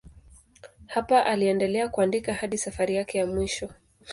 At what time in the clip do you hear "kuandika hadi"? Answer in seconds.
1.89-2.57